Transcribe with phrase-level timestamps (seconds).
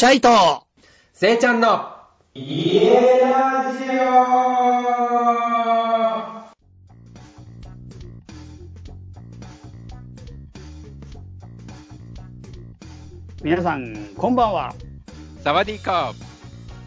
[0.00, 0.30] シャイと、
[1.12, 1.94] せいちゃんの、
[2.32, 2.88] 家
[3.20, 4.24] ラジオ
[13.44, 14.74] 皆さん、こんばんは。
[15.44, 16.14] サワディーカ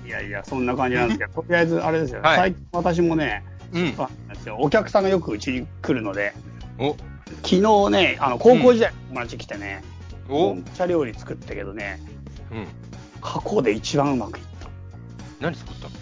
[0.03, 3.93] いやいや、そんな感じなんですけど、 とりあえず、あれですよ、はい最近私もね、ー。
[4.03, 6.33] あなんですよお客さんがよくうちに来るので、
[6.79, 6.87] うん。
[6.87, 6.97] お、
[7.43, 9.83] 昨日ね、あの高校時代、友達来てね、
[10.27, 11.99] お、めっちゃ料理作ったけどね、
[12.51, 12.67] うん。
[13.23, 14.67] 過去で一番うまくいった。
[15.39, 15.87] 何作った？
[15.87, 15.93] の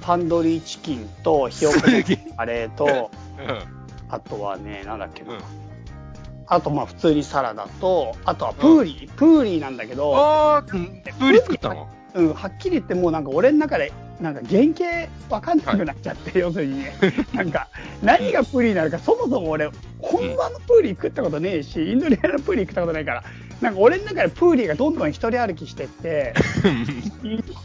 [0.00, 3.58] タンドリーチキンと、ひよこのカレーと、うん。
[4.08, 5.40] あとはね、なんだっけな、うん。
[6.46, 11.88] あとまあ普通にサラダと、あとはプーリー、プーリーなんだけど、あー、うんプーリ作ったの？
[12.14, 16.94] うん、はっきり言ってもうなんか俺の中で、なんか原型わかんなくなっちゃって、要するにね、
[17.32, 17.68] なんか
[18.02, 19.68] 何がプーリーなのか、そもそも俺、
[20.04, 23.24] 本場のプーリー食ったことねえし、インドネシアのプーリー食ったことないから、
[23.60, 26.34] なんか俺の中でプーリーがどんどん一人歩きしてって、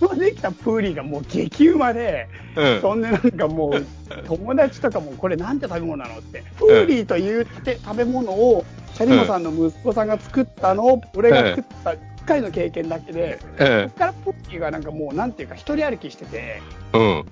[0.02, 2.82] 今できたプーリーがもう激うまで、うん。
[2.82, 3.86] そんでなんかもう、
[4.26, 13.68] 友達とかもこれなんて食べ物なのって、プーリーというって食べ物を、チャリモさんの息子さんが作ったのを、俺が食った1回の経験だけで、うん。
[13.68, 16.62] そっからプーリーがなんかもうなんていうか一人歩きしてて、
[16.94, 17.26] うん。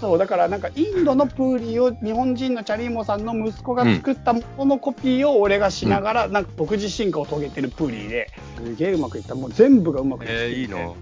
[0.00, 9.34] そう、だからなんかインドのプーリーを日本人のチャリーモさんの息子が作ったもののコピーを俺がしながら、なんか独自進化を遂げてるプーリーで、すげえうまくいった。
[9.34, 10.96] もう全部がうまくいっててえー、いいの？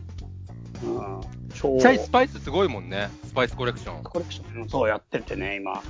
[0.85, 1.21] うん。
[1.55, 3.11] 超チャイスパイスすごいもんね。
[3.27, 4.01] スパイスコレクション。
[4.01, 5.73] いコレクション、そうやっててね、今。
[5.73, 5.81] や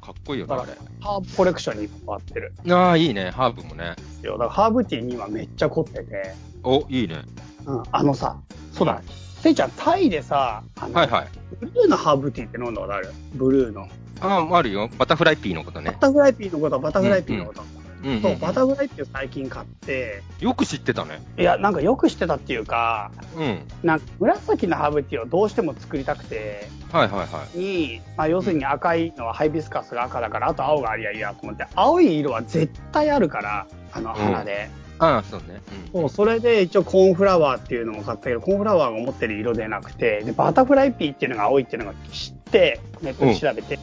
[0.00, 0.72] ー、かっこいいよね、あれ。
[1.00, 3.30] ハーブコレクションに回ってるんあー、いいね。
[3.30, 3.94] ハーブもね。
[3.96, 4.32] ですよ。
[4.32, 7.22] だからハーブティーに今めっちゃ凝ってて、お、いいね。
[7.64, 8.36] うん、あのさ、
[8.72, 9.02] そうだ、
[9.42, 11.28] せいちゃん、タイでさ、はいはい。
[11.60, 13.12] ブルーのハーブティーって飲んだことある？
[13.34, 13.88] ブルーの。
[14.20, 14.90] あー、あるよ。
[14.98, 15.96] バタフライピーのことバね。
[16.00, 17.62] タフライピーのことはバタフライピーのこと。
[17.62, 18.22] うんうん。
[18.22, 21.20] そう、バタフライピーを最近買って、よく知ってたね。
[21.36, 23.60] いや、なんかよく知ってたっていうか、うん。
[23.82, 27.58] なんか紫のハーブティーをどうしても作りたくて、はいはいはい。
[27.58, 34.70] に、まあ、要するに赤いのはハイビスカスが赤だから、あと青がありゃいいやと思って、青い色は絶対あるから、あの花で。
[34.98, 35.60] ああ、そうね。
[35.92, 43.78] そう、それで一応コーンフラワーっていうのも買ったけど、コーンフラワーが持ってる色でなくて、で、バタフライピーっていうのが青いっていうのが知って、ネットで調べて、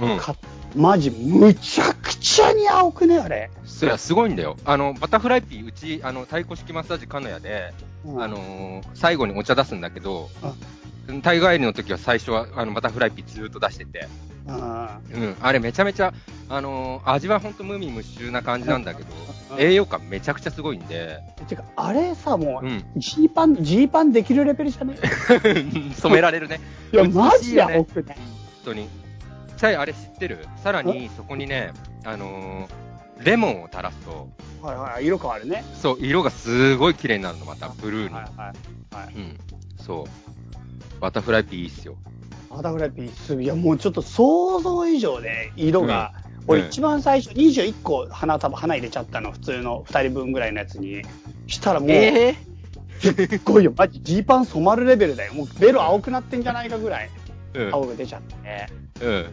[0.00, 0.10] うん。
[0.12, 0.18] うん。
[0.18, 0.38] 買っ
[0.76, 3.50] マジ、むちゃくちゃに青くね、あれ。
[3.64, 4.56] そりゃすごいんだよ。
[4.64, 7.72] あの、バタフライピー、うち、あの、太鼓式マッサージ金谷で、
[8.04, 10.28] うんあのー最後にお茶出すんだけど、
[11.22, 14.08] タイ帰りの時は最初は、あの、バタフライピーずーっと出してて、
[14.48, 15.22] うん。
[15.22, 15.36] うん。
[15.40, 16.12] あれめちゃめちゃ、
[16.48, 19.08] あのー味はほんと無味無臭な感じなんだけど、
[19.52, 24.96] うん栄養価めちゃくちゃすごいんで、てか、あれさ、もうジーパン、ジーパンできるレベルじゃね？
[25.96, 26.60] 染められるね。
[26.92, 28.14] いや、マジでいよね青くね。
[28.16, 28.26] 本
[28.66, 28.88] 当に。
[29.56, 30.46] チャイあれ知ってる？
[30.62, 31.72] さらにそこにね、
[32.04, 34.28] あのーレモンを垂らすと、
[34.62, 35.64] はいはい、色変わるね。
[35.74, 38.14] そう、色がすごい綺麗になるの、また、ブルーに。
[38.14, 38.52] はいは
[39.02, 39.06] い。
[39.06, 39.14] はい。
[39.16, 39.38] うん。
[39.84, 41.00] そう。
[41.00, 41.96] バタフライピーいいっすよ。
[42.58, 51.02] バタフライピース、いや、もうちょっと想像以上で色が、うん俺一番最初21個花束、花入れちゃったの、普通の2人分ぐらいのやつに。
[51.46, 52.36] したらもう、え
[53.00, 55.34] すっごいよ、マジジーパン染まるレベルだよ。
[55.34, 57.10] もうベロ青くなってんじゃないかぐらい、
[57.52, 57.74] うん。
[57.74, 58.66] 青が出ちゃって。
[59.04, 59.26] うん。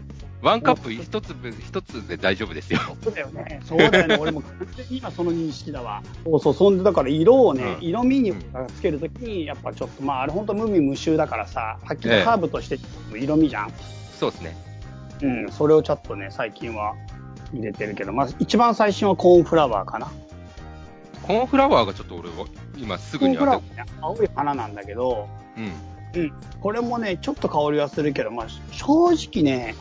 [0.46, 2.80] ワンカップ一粒、一つで大丈夫ですよ。
[3.04, 3.60] そうだよね。
[3.66, 4.18] そうだよね。
[4.22, 6.04] 俺も完全に今その認識だわ。
[6.24, 6.54] そうそう。
[6.54, 8.32] そんで、だから色をね、うん色味に
[8.76, 12.78] つけるときに、やっぱちょっと、まあ、あれ本当無味無臭だからさ、はっきりええハーブとして
[13.18, 13.72] 色味じゃん。
[14.20, 14.56] そうですね。
[15.24, 15.52] うん。
[15.52, 16.94] それをちょっとね、最近は
[17.52, 20.12] 入れてるけど、まず一番最初はコーンフラワーかな。
[21.24, 22.46] コーンフラワーがちょっと俺は、
[22.78, 25.28] 今すぐにコーンフラワ当ーね、青い花なんだけど、
[26.14, 26.34] て、うん。
[26.62, 29.74] これもね、ちょっと香りはするけど、まあ、正直ね、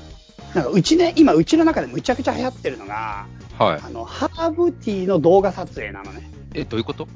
[0.54, 3.26] なんかうちね、今うちの中でむちゃくちゃ流行ってるのが、
[3.58, 3.80] はい。
[3.84, 6.30] あの、ハーブティーの動画撮影なのね。
[6.54, 7.08] え、どういうこと？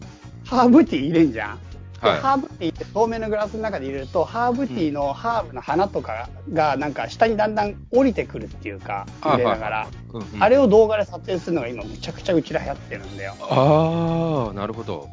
[0.44, 1.58] ハーブティー入れんじゃん。
[2.00, 9.20] ではハーブティーって透明のグラスの中で入れると、ハーブティーのハーブの花とかがなんか下にだんだん降りてくるっていうか、い。
[9.20, 9.78] 入れながら。
[9.78, 13.34] はいうんうんあれを動画で撮影するのが今むちゃくちゃうちら流行ってるんだよ。
[13.40, 15.06] あー、なるほど。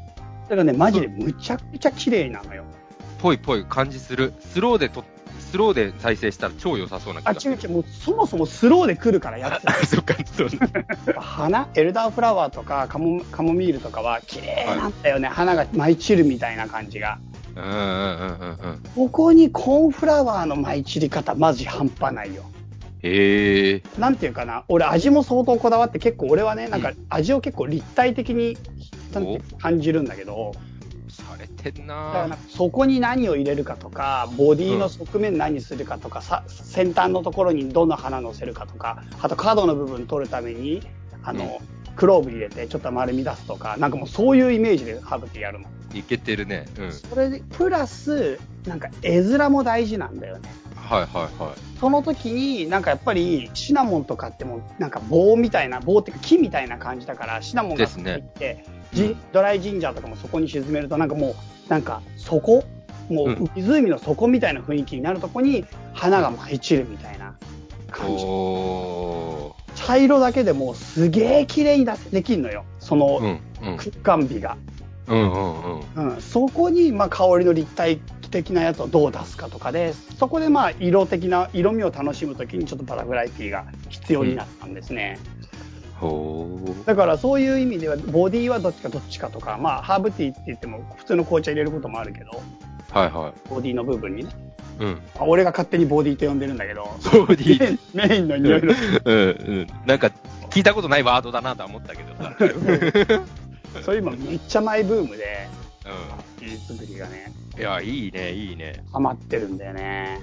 [0.44, 2.64] だからね、マジでむちゃくちゃ綺麗なのよ。
[3.20, 4.34] ぽいぽい感じする。
[4.40, 5.04] スローでと、
[5.56, 7.32] スローで再生したら超良さそうな気あ。
[7.32, 9.70] 違う違う、もうそもそもスローで来るからやつ。
[9.70, 10.50] あ、 そっか、そう。
[11.16, 17.20] 花エルダーフラワーとかカモカモミールとかは綺麗なんだよね、花が舞い散るみたいな感じが。
[17.56, 18.80] うんうんうんうんうん。
[18.96, 22.44] ここにコーンフラワーの舞い散り方、マジ半端ないよ。
[23.02, 23.84] へえ。
[23.98, 28.58] なんていうかな、俺味も相当こだわって結構俺はね、なんか味を結構立体的に
[29.14, 30.52] なんていうか感じるんだけど、
[31.16, 40.82] されてんだからなそこに何を入れるかとか、ボディの側面何するかとか、さ先端のところにどの花乗せるかとか、あと角の部分取るために、
[41.24, 41.62] あの、
[41.96, 45.70] クローブ入れてちょっと丸み出すとか、なんかもうそういうイメージでハーブティーやるの。
[45.94, 46.66] いけてるね。
[46.78, 46.92] うん。
[46.92, 50.50] それで、プラス、なんか絵面も大事なんだよね。
[50.76, 51.80] はいはいはい。
[51.80, 58.66] その時に、なんかやっぱりシナモンとかってもう、なんか棒みたいな、棒っていうか木みたいな感じだから、シナモンが入って、
[58.96, 61.36] じドライジンジャーとかもそこに沈めると、なんかも
[61.68, 62.64] う、なんか底
[63.10, 67.36] もうう湖の底みたいな雰囲気になるとこに花が舞い散るみたいな
[67.92, 68.24] 感じ。
[68.26, 72.66] お茶色だけでもうすげえ綺麗に出せできんのよ。
[72.80, 73.78] そのんうん。
[73.78, 74.58] 空間美が。
[75.08, 76.14] うんうんうん。
[76.14, 78.00] うん、そこに、まあ、香りの立体
[78.32, 85.20] 的なやつをどう出すかとかで、そこで、まあ、色的な、色味を楽しむときにちょっとバタフライティーが必要になったんですね。
[85.42, 85.45] ほー。
[86.86, 92.42] だから、そういう意味では、ボディはどっちかどっちかとか、まあ、ハーブティーって言っても、普通の紅茶入れることもあるけど、
[92.92, 94.30] はいはボディの部分にね。
[94.80, 94.84] い。
[94.84, 94.94] うん。
[95.16, 98.74] まあ俺が勝手にボディと呼んでるんだけど、ボディ メインの匂いの。
[99.06, 99.22] うんう
[99.62, 99.68] ん。
[99.86, 100.12] なんか、
[100.50, 102.36] 聞いたことないワードだなとは思ったけどさ。
[103.84, 105.48] そういう今めっちゃマイブームで、
[105.86, 107.60] う技術作りがね、ん。
[107.60, 108.84] いや、いいね、いいね。
[108.94, 110.22] ハマってるんだよね。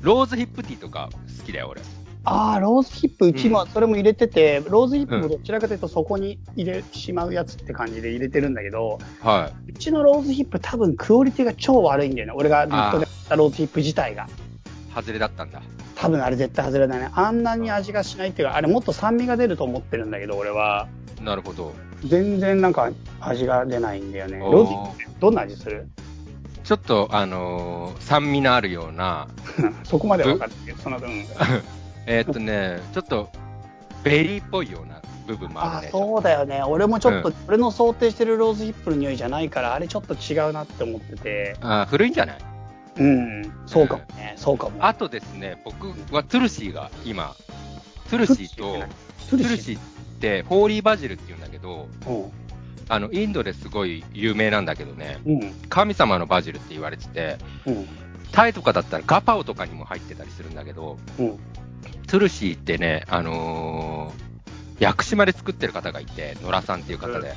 [0.00, 1.08] ローズヒップティーとか
[1.38, 1.80] 好きだよ、俺。
[2.24, 12.32] ああ、ローズヒップ、うちもうんそれも入れてて、ローズヒップうんもどちらかというとそこに入れてしまうやつって感じで入れてるんだけど、はうちのローズヒップ多分クオリティが超悪いんだよね。
[12.36, 14.24] 俺がネットで買ったローズヒップ自体が。
[14.24, 14.94] い。
[14.94, 15.62] 外れだったんだ。
[15.96, 17.10] 多分あれ絶対外れないね。
[17.14, 20.88] あんなに味がしないっていうか、あれもっと酸味が出ると思ってるんだけど、俺は。
[21.20, 21.72] なるほど。
[22.06, 22.90] 全然なんか
[23.20, 24.38] 味が出ないんだよね。
[24.38, 25.88] ローズヒップってどんな味する？
[26.64, 29.28] ちょっと、あのー酸味のあるような、
[29.84, 31.10] そこまで分かってるその分。
[32.06, 33.30] えーっとね、ちょっと、
[34.02, 35.88] ベリーっぽいような部分もあるね。
[35.92, 36.62] そうだよね。
[36.62, 41.56] 俺もちょっと、うん俺の想定してるローズヒップの匂いじゃないから、あれちょっと違うなって思ってて。
[41.60, 42.38] あー古いんじゃない？
[42.98, 44.84] うん、そうかもね、そうかも。
[44.84, 47.34] あとですね、僕はトゥルシーが今、
[48.10, 48.84] トゥルシーと、
[49.30, 49.80] トゥルシーっ
[50.20, 52.30] て、ホーリーバジルって言うんだけど、ー。
[52.88, 57.88] あの、インドですごい有名なんだけどね、うん、うん、神様のバジルって言われてて、うん、
[58.32, 61.38] タイとかだったらガパオとかにも入ってたりするんだけど、うん。
[62.06, 64.32] トゥルシーってね、あのー
[64.82, 67.34] 屋久島で作ってる方がいて、野良さんっていう方で、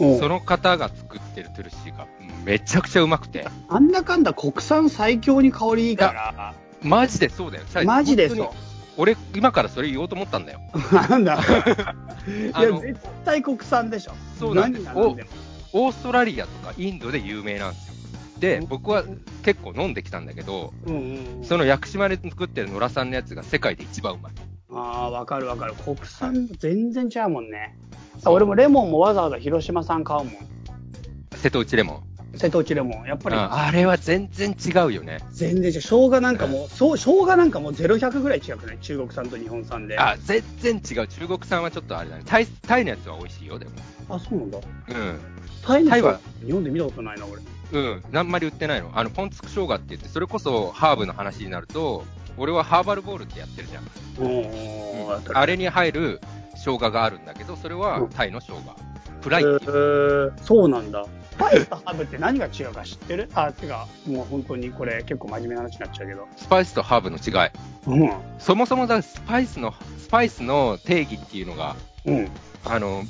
[0.00, 2.06] うんその方が作ってるトゥルシーが
[2.44, 7.64] めちゃくちゃうまくて、なんだかんだ国産最強に香りいいから、マジでそうだよ。
[7.84, 8.48] マジでそう。
[8.96, 10.60] 俺、今からそれ言おうと思ったんだよ。
[11.08, 11.38] なんだ。
[12.26, 14.12] いや、絶対国産でしょ。
[14.38, 14.88] そうなんです。
[15.72, 17.94] オーストラリアとかインドで有名なんですよ。
[18.38, 19.04] で、僕は
[19.48, 21.44] 結構飲んできたんだけど、うんうんうん。
[21.44, 24.32] その屋久島で作ってる野良さんのやつが世界で一番うまい。
[24.70, 25.72] ああ、わかるわかる。
[25.74, 27.74] 国産全然違うもんね。
[28.26, 30.32] 俺もレモンもわざわざ広島産買うもん。
[31.36, 32.02] 瀬戸内レモン。
[32.36, 33.06] 瀬戸内レモン。
[33.06, 35.20] やっぱりああれは全然違うよね。
[35.32, 35.80] 全然違う。
[35.80, 38.78] 生姜なんかもう、 そう、生姜なんかもう0、100ぐらい違くない？
[38.82, 39.98] 中国産と日本産で。
[39.98, 41.06] あ、全然違う。
[41.08, 42.22] 中国産はちょっとあれだね。
[42.26, 43.70] タイタイのやつは美味しいよ、でも。
[44.10, 44.58] あ、そうなんだ。
[44.58, 45.18] うん。
[45.64, 47.40] タイのタイは日本で見たことないな、俺。
[47.72, 48.02] うん。
[48.14, 48.90] あんまり売ってないの。
[48.94, 52.04] あの、ポンツク生姜って言って、それこそハーブの話になると、
[52.36, 53.84] 俺はハーバルボールってやってるじゃん。
[54.20, 56.20] おーあれに入る
[56.54, 58.62] 生姜があるんだけど、それはうんタイの生姜。
[59.20, 60.30] プラえイっていう。
[60.30, 61.04] ー、そうなんだ。
[61.32, 63.28] スパイスとハーブって何が違うか知ってる？
[63.34, 66.26] あ、てか、もう本当にこれ結構真面目な話になっちゃうけど。
[66.36, 67.50] スパイスとハーブの違い。
[67.86, 68.12] うん。
[68.38, 72.28] そもそもだ、スパイスの、スパイスの定義っていうのが、うん。
[72.64, 73.02] あの、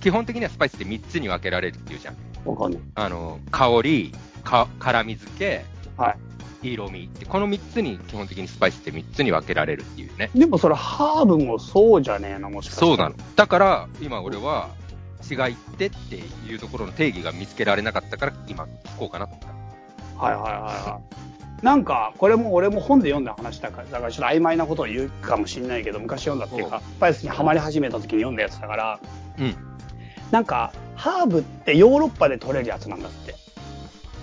[0.00, 2.16] 基本的にはスパイスって3つに分けられるっていうじゃん。
[2.44, 2.80] わかんない。
[2.94, 4.12] あの、香り、
[4.44, 5.64] か辛み付け、
[5.96, 6.16] は
[6.62, 10.30] 色味って、この3つに基本的にスパイスって3つに分けられるっていうね。
[10.34, 12.80] でもそれハーブもそうじゃねえの、もしかして。
[12.84, 13.14] そうなの。
[13.36, 14.70] だから、今俺は、
[15.30, 19.46] 違いってっていうところの定義が見つけられなかったから、今聞こうかなと思っ
[20.16, 20.24] た。
[20.24, 21.37] はいはいはいはい。
[21.62, 29.00] なんか、これも俺も本で読んだ話だから、だからちょっと曖昧なことを言うかもしれないけど、昔読んだっていうか、スパイスにはまり始めた時に読んだやつだから、
[29.38, 29.56] うん。
[30.30, 33.34] なんか、ハーブってヨーロッパで取れるやつなんだって。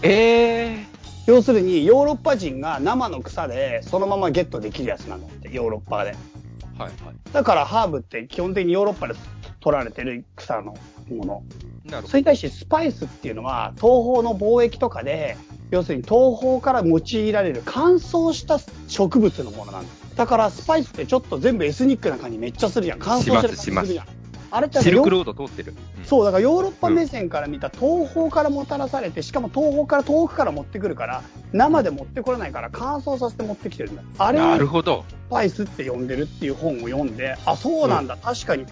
[0.01, 0.96] えー。
[1.25, 6.12] 要するに、ヨーロッパ人が生の草でそのままゲットできるやつなんだって、ヨーロッパで。
[6.12, 6.92] はいはい。
[7.34, 9.15] だからハーブって基本的にヨーロッパで
[9.60, 10.77] 取られてる草の
[11.10, 11.44] もの。
[11.86, 15.38] なるほそれに対してスパイスっていうのは、東方の貿易とかで、
[15.75, 19.89] 要するに東方から用いられる乾燥した植物のものなんだ。
[20.15, 23.00] だからスパイスってちょっと全部エスニックな感じめっちゃするじゃん。
[23.00, 24.08] 乾燥してる感じするじゃん。
[24.51, 24.84] あれってど。
[24.84, 25.74] シルクロード通ってる。
[25.74, 34.03] うんそう、だからヨーロッパ目線から見た東方からもたらされて、しかも東方から遠くから持ってくるから、生で持ってこれないから乾燥させて持ってきてるんだ。
[34.20, 35.03] あれをなるほど。
[35.10, 38.65] スパイスって呼んでるっていう本を読んで、あ、そうなんだ、確かに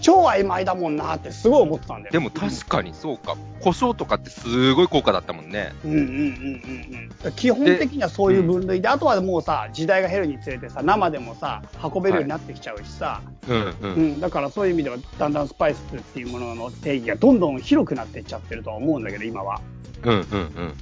[0.00, 2.12] 超曖昧だもんなってすごい思ってたんだよ。
[2.12, 3.36] でも確かにそうか。
[3.60, 5.72] 胡椒とかってすごい高価だったもんね。
[5.84, 7.32] うんうんうんうんうん。
[7.32, 13.76] 基本的にはそういう分類で、あとはもうさ、時代が減るにつれてさ、生でもさ、運べるようになってきちゃうしさ、うんう。
[13.82, 19.60] うんん、だからそういう意味では、だんだんスパイスっていうものの定義がどんどん広くなっていっちゃってるとは思うんだけど、今は。
[20.02, 20.74] うんうんうん。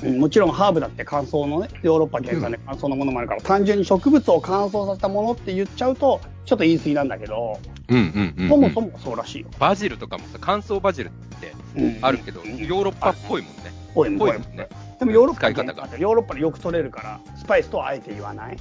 [0.00, 8.48] うん、もちろんハーブだって乾燥のね、ヨーロッパ原産で乾燥のものもあるから、単純に植物を乾燥させたものって言っちゃうと、ちょっと言い過ぎなんだけど、うんうんうんうん。
[8.48, 9.48] そもそもそうらしいよ。
[9.58, 13.72] バジルとかもさ、乾燥バジルってうんあるけど、うんヨーロッパっぽいもんね。
[13.94, 14.68] ぽいもんね。
[14.98, 18.56] でもヨーロッパヨーロッパでよく取れるから、スパイスとはあえて言わない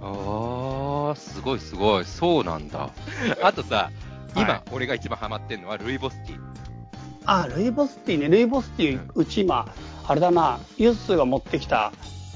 [0.00, 2.04] ああ、すごいすごい。
[2.04, 2.90] そうなんだ。
[3.42, 3.90] あとさ、
[4.36, 6.40] 今、はい俺が一番ハマってんのはルイボスティー。
[7.24, 8.28] あ、ルイボスティーね。
[8.28, 9.66] ルイボスティー、うち今、
[10.06, 11.92] あれだな、ユッスーが持ってきた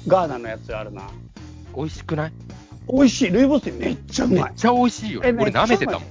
[0.07, 1.03] ガーナのやつあるな。
[1.77, 2.33] 美味しくない？
[2.93, 3.31] 美味しい。
[3.31, 4.43] ルイボスティーめっちゃうまい。
[4.45, 5.21] めっちゃ美味しいよ。
[5.25, 6.03] 俺舐めてたもん。
[6.03, 6.05] ん。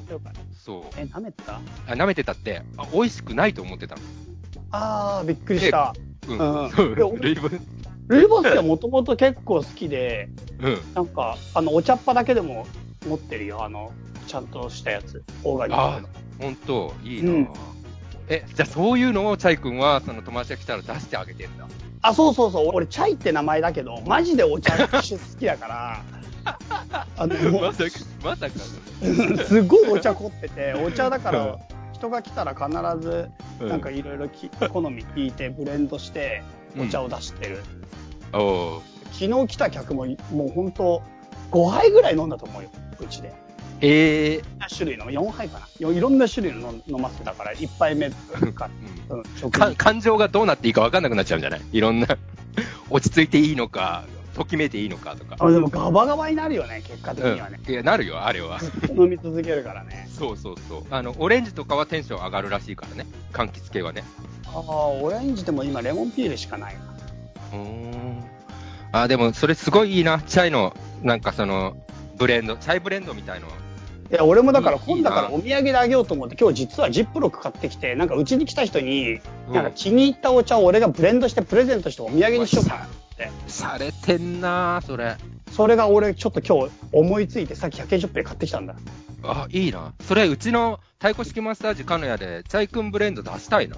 [0.54, 0.82] そう。
[0.98, 1.56] え、舐めてた？
[1.56, 4.02] あ舐めてたって、あ美味しくないと思ってたの。
[4.72, 5.94] あー、びっくりした。
[6.28, 6.64] うん。
[6.64, 7.60] うんそうで俺ルイボス、
[8.08, 10.82] ルイボスティーはもともと結構好きで、うん。
[10.96, 12.66] なんか、あの、お茶っ葉だけでも
[13.08, 13.64] 持ってるよ。
[13.64, 13.92] あの、
[14.28, 15.24] ちゃんとしたやつ。
[15.44, 16.10] オーガニックの。
[16.40, 17.50] ほんと、いいな、うん
[18.32, 21.68] え、じゃあそういうのをチャイ君は、その友達が来たら出してあげてんだ。
[22.02, 22.72] あ、そうそうそう。
[22.74, 25.02] 俺、チャイって名前だけど、マジでお茶好
[25.38, 26.02] きだから、
[27.18, 27.90] あの、もまさか、
[28.24, 28.54] まさか。
[29.02, 31.60] う、 すごいお茶凝ってて、お茶だかうんら、
[31.92, 32.70] 人が来たら必
[33.02, 36.42] ず、うんなんかいろいろき好み聞いて、ブレンドして、
[36.80, 37.62] お茶を出してる。
[38.32, 41.02] おー昨日来た客も、もう本当、
[41.52, 42.70] 5杯ぐらい飲んだと思うよ、
[43.02, 43.34] うちで。
[43.82, 45.68] ええ種類の、4杯かな。
[45.80, 48.70] よいろんな種類の飲飲ませたから、1杯目か、うんか
[49.42, 49.76] 事。
[49.76, 51.62] 感情がどうなっていいか分かんなくなっちゃうんじゃない？
[51.72, 52.08] いろんな、
[52.90, 54.04] 落ち着いていいのか、
[54.36, 55.36] ときめいていいのかとか。
[55.40, 57.60] あでもガバガバになるよね、結果的にはね。
[57.68, 58.60] いや、なるよ、あれは。
[58.96, 60.08] 飲み続けるからね。
[60.18, 60.84] そうそうそう。
[60.92, 63.10] あの、オレンジとかはテンション上がるらしいからね。
[63.34, 64.04] 柑橘系はね。
[64.46, 66.82] ああ、オレンジでも今レモンピールしかないな。
[67.54, 68.24] うーん。
[68.94, 70.20] あ、でも、それすごいいいな。
[70.22, 71.76] チャイの、なんかその、
[72.18, 73.48] ブレンド、チャイブレンドみたいの。
[74.12, 82.88] いや、俺もだからいい今だからお土産であげようと思って、今日実はジップロック買ってきて、なんかうちに来た人に、うんなんか気に入ったお茶を俺がブレンドしてプレゼントしてお土産にしようかなっ
[83.18, 83.32] て。
[83.48, 85.16] されてんなそれ。
[85.52, 88.76] それが俺ちょっと今日思いついてさっき100円ショップで買ってきたんだ。
[89.24, 89.94] あ、いいな。
[90.08, 93.78] それ、うちの太鼓式マッサージカノヤで、チャイ君ブレンド出したいな。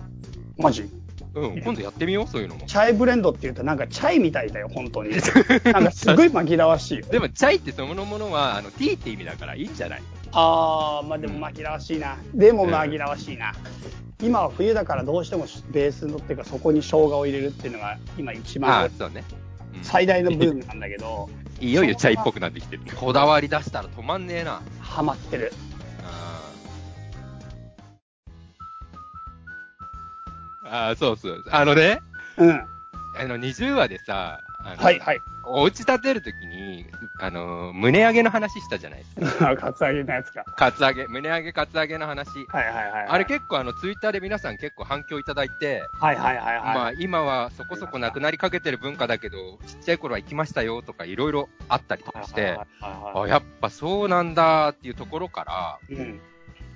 [0.57, 0.89] マジ？
[1.35, 2.65] うん、今度やってみよう、そういうのも。
[2.67, 5.11] チャイブレンドって言うとなんかチャイみたいだよ、本当に。
[5.73, 7.05] なんかすごい紛らわしいよ。
[7.07, 10.01] でも、チャイってそのものは、あの、ティーって意味だからいいんじゃない？
[10.31, 12.17] あー、まあでも紛らわしいな。
[12.33, 13.53] でも紛らわしいな。
[14.21, 18.89] 今は冬だからどうしてもベースのっていうかそこに生姜を入れるっていうのが今一あ番
[19.81, 22.81] 最大のブームなんだけど、 いよいよチャイっぽくなってきてる。
[22.95, 24.61] こだわり出したら止まんねえな。
[24.79, 25.51] ハマってる。
[30.73, 31.43] あーそうそう。
[31.51, 32.01] あのね、
[32.37, 32.51] うん。
[33.15, 35.21] あの、20話でさ、はいはい。
[35.45, 36.85] お家建てるときに、
[37.19, 39.55] あの、胸上げの話したじゃないですか。
[39.57, 40.43] カツアゲのやつか。
[40.55, 42.47] カツ上げ、胸上げ、カツ上げの話。
[42.47, 43.07] はいはいはい、はい。
[43.07, 46.75] あれ結構あの、ツイッターで皆さん結構反響いただいて、はいはいはいはい。
[46.75, 56.21] まあ今はそこそこなくなりかけてる文化だけど、ちっちゃい頃は行きましたよとかいろいろあったりとかして、あ、あやっぱそうなんだっていうところから、うん。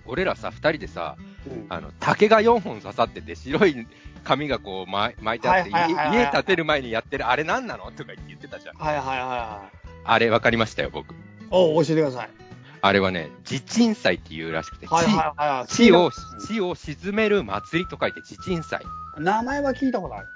[0.07, 1.15] 俺らさ、二人でさ、
[1.47, 3.87] うんあの、竹が4本刺さってて、白い
[4.23, 8.75] 紙がこう巻い巻いてあって、家建てる前にやってる、あれなんなのとか言ってたじゃん。
[8.75, 9.77] はいはいはいはい。
[10.03, 11.13] あれ分かりましたよ、僕。
[11.51, 12.29] お教えてください。
[12.81, 15.67] あれはね、地鎮祭っていうらしくて、はいはいはいはい。
[15.67, 16.11] 地地を、うん
[16.47, 18.81] 地を沈める祭りと書いて地鎮祭。
[19.17, 20.27] 名前は聞いたことある。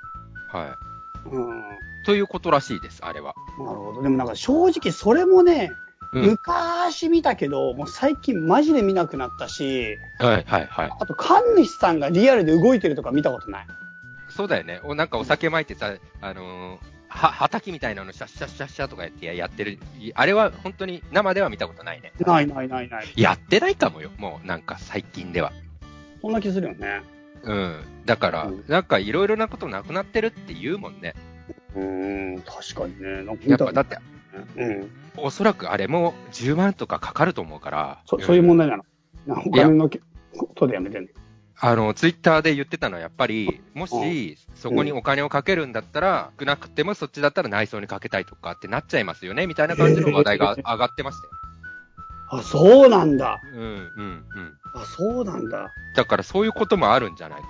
[0.51, 0.77] は
[1.25, 1.29] い。
[1.29, 1.63] うん。
[2.05, 3.35] ということらしいです、あれは。
[3.59, 4.01] なるほど。
[4.01, 5.71] でもなんか正直それもね、
[6.13, 6.23] うん。
[6.23, 10.91] 昔見たけど、もう最近マジで見なくなったし、はい、はい、はい。
[10.99, 13.67] あと神主さんがリアルで動いてるとか見たことない。
[14.29, 14.79] そうだよね。
[14.83, 19.79] おなんかお酒巻いてさ、あのーは、畑みたいなのシャッシャッシャッシャッとかやってやってる。
[19.99, 22.13] いあれは本当に生では見たことないね。
[22.19, 23.13] ないないないない。
[23.15, 24.09] やってないかもよ。
[24.17, 25.51] もうなんか最近では。
[26.21, 27.01] そんな気するよね。
[27.43, 27.83] うん。
[28.05, 31.13] だから、うんなんかいろいろなことなくなってるって言うもんね。
[31.75, 33.23] うーん、確かにね。
[33.23, 33.97] なんかやっぱだって、
[34.57, 34.89] うん。
[35.17, 38.01] おそらくあれも10万とかかかると思うから。
[38.05, 38.83] そそういう問題なの。
[39.45, 41.01] お金のことでやめて。
[41.63, 51.33] あの、ツイッターで言ってたのはやっぱり、もし、そこにお金をかけるんだったら、少なくてもそっちだったら内装にかけたいとかってなっちゃいますよね、みたいな感じの話題が上がってましたよ。
[52.31, 53.39] あ、そうなんだ。
[53.53, 54.53] うん、うん、うん。
[54.73, 55.69] あ、そうなんだ。
[55.95, 57.49] だからそういうこともあるんじゃないか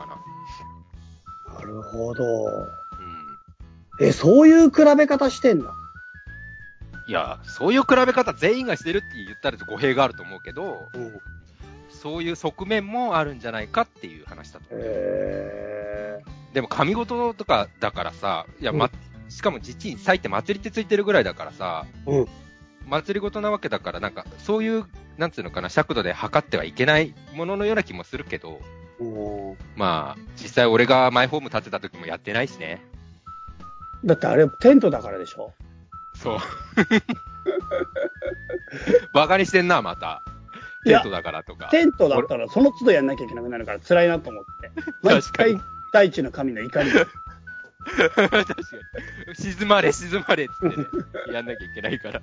[1.47, 1.53] な。
[1.53, 2.23] なるほど。
[3.99, 4.05] うん。
[4.05, 5.71] え、そういう比べ方してんだ。
[7.07, 11.19] いや、そういう比べ方全員がしてるって言ったら語弊があると思うけど、うん。
[11.89, 14.65] そういう側面もあるんじゃないかっていう話だと。
[14.71, 16.21] へ
[16.53, 18.89] でも、神事とかだからさ、いや、ま、
[19.29, 22.27] しかも自治祭って祭りってついてるぐらいだからさ、うん
[22.87, 24.85] 祭り事なわけだから、なんか、そういう、
[25.17, 28.59] なんつうのかな、尺度で測ってはいけないもののような気もするけど、
[29.75, 32.81] まあ、実際俺がマイホーム建てた時もやってないしね。
[34.03, 35.53] だってあれ、テントだからでしょ？
[36.21, 36.39] そう。
[39.13, 40.23] バカにしてんな、また。
[40.83, 41.67] いやテントだからとか。
[41.69, 44.71] テントだったらその都度やんなきゃいけなくなるから辛いなと思って。
[45.03, 47.05] 毎 確かに回大地の神の怒りが。
[47.85, 48.45] 確か
[49.27, 49.35] に。
[49.35, 50.85] 沈まれ、沈まれっつってね、
[51.33, 52.21] やんなきゃいけないから。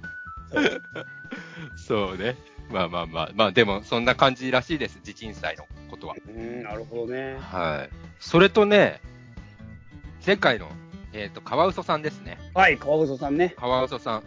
[1.77, 2.37] そうね。
[2.71, 3.31] まあまあまあ。
[3.35, 4.99] まあでも、そんな感じらしいです。
[5.03, 6.15] 地震災のことは。
[6.29, 7.37] うん、なるほどね。
[7.41, 7.91] はい。
[8.21, 9.01] それとね、
[10.27, 10.69] 前回の、
[11.13, 12.39] えっ、と、カワウソさんですね。
[12.55, 13.55] はい、川嘘さんね。
[13.57, 14.23] カワウソさん。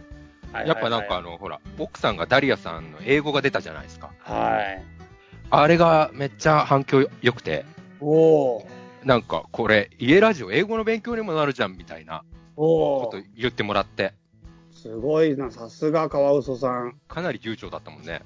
[0.52, 4.12] はいやっぱなんかあの、の、ほら、奥さんがダリアさんの英語が出たじゃないですか。
[4.18, 4.84] はい。
[5.48, 7.64] あれがめっちゃ反響良くて、
[8.00, 8.66] おー。
[9.04, 12.22] なんかこれ、家ラジオ英語の勉強にもなるじゃんみたいな
[12.56, 13.24] おことー。
[13.34, 14.12] 言ってもらって、
[14.72, 16.98] すごいな、さすが川嘘さん。
[17.08, 18.22] かなり流暢だったもんね。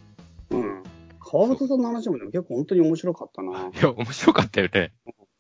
[0.51, 0.83] うん。
[1.21, 3.71] 川嘘さんの話もでも結構本当に面白かったな。
[3.73, 4.93] いや、面白かったよね。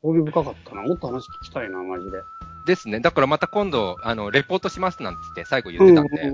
[0.03, 0.83] 興味深かったな。
[0.83, 2.19] もっと話聞きたいな、マジで。
[2.67, 3.01] ですね。
[3.01, 6.31] だからまた今度、あの、レポートしますなんつって最後言ってたんで。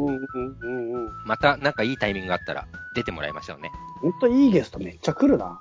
[1.25, 3.71] またなんかいいタイミングがあったら出てもらいましょうね。
[4.01, 5.61] 本当いいゲストめっちゃ来るな。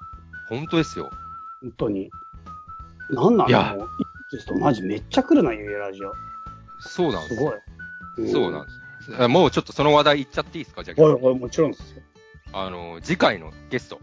[0.50, 1.12] 本当ですよ。
[1.62, 2.10] 本当に。
[3.12, 3.84] なんなんいやだもう。
[3.84, 3.88] いい
[4.32, 6.14] ゲストマジめっちゃ来るな、ゆえラジオ。
[6.80, 7.54] そうなんですすよ。
[8.18, 8.30] ごい。
[8.32, 9.24] そうなんです。
[9.24, 10.84] あもうちょっとその話題言っちゃっていいですか？
[10.84, 12.02] じゃあ、はいはい、もちろんですよ。
[12.54, 14.00] あの、次回のゲスト、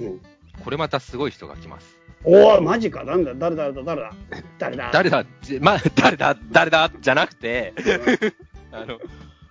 [0.00, 0.20] うん。
[0.64, 1.96] これまたすごい人が来ます。
[2.24, 3.04] おおマジか。
[3.04, 4.12] なんだ、誰だ、誰だ、
[4.58, 4.90] 誰だ。
[4.92, 7.74] 誰だじま、誰だ誰だじゃなくて、
[8.70, 9.00] あの、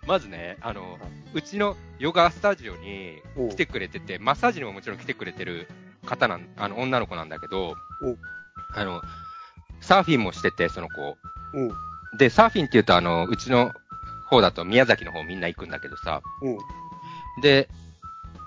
[0.07, 0.97] まずね、あの、
[1.33, 5.67] うちのヨガスタジオに来てくれてて、マッサージにももちろん来てくれてる
[6.05, 8.17] 方なん、あの、女の子なんだけどうん、
[8.73, 9.01] あの、
[9.81, 11.17] サーフィンもしてて、その子。
[11.53, 11.71] うん。
[12.17, 13.71] で、サーフィンって言うと、あの、うちの
[14.27, 16.57] 方だと宮崎の方みんな行くんだけどさ、うん。
[17.41, 17.69] で、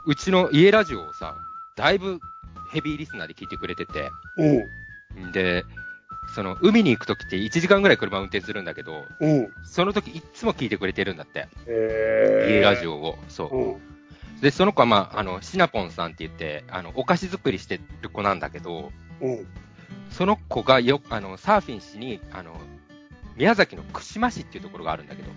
[0.06, 1.36] うちの家ラジオをさ、
[1.76, 2.20] だいぶ
[2.74, 5.32] ヘビーリスナーで聞いてくれてて、うん。
[5.32, 5.64] で、
[6.34, 9.52] その、海に行くときって1時間ぐらい車運転するんだけど、うん。
[9.64, 11.48] その時いっつも聞いてくれてるんだって。
[11.66, 12.54] えー。
[12.56, 13.18] 家ラジオを。
[13.28, 13.70] そうう。
[13.76, 14.40] ん。
[14.40, 19.46] で、その子はまあ、あの、シナポンさんって言って、あの、お菓子作りしてる子なんだけど、うん。
[20.10, 22.56] その子がよ、あの、サーフィンしに、あの、
[23.36, 25.30] 宮崎の串間市っていうところがあるんだけど、